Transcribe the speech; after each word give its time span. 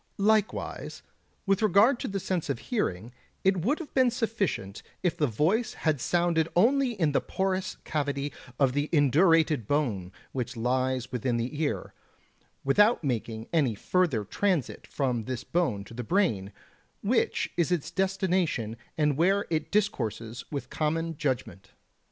Likewise, 0.17 1.03
with 1.45 1.61
regard 1.61 1.99
to 1.99 2.07
the 2.07 2.19
sense 2.19 2.49
of 2.49 2.57
hearing, 2.57 3.13
it 3.43 3.57
would 3.63 3.77
have 3.77 3.93
been 3.93 4.09
sufficient 4.09 4.81
if 5.03 5.15
the 5.15 5.27
voice 5.27 5.75
had 5.75 6.01
sounded 6.01 6.49
only 6.55 6.93
in 6.93 7.11
the 7.11 7.21
porous 7.21 7.75
cavity 7.83 8.33
of 8.59 8.73
the 8.73 8.89
indurated 8.91 9.67
bone 9.67 10.11
which 10.31 10.57
lies 10.57 11.11
within 11.11 11.37
the 11.37 11.61
ear, 11.61 11.93
without 12.63 13.03
making 13.03 13.47
any 13.53 13.75
further 13.75 14.23
transit 14.25 14.87
from 14.87 15.25
this 15.25 15.43
bone 15.43 15.83
to 15.83 15.93
the 15.93 16.03
brain, 16.03 16.51
which 17.03 17.51
is 17.55 17.71
its 17.71 17.91
destination 17.91 18.77
and 18.97 19.17
where 19.17 19.45
it 19.51 19.69
discourses 19.69 20.43
with 20.49 20.71
common 20.71 21.15
judgement. 21.15 21.73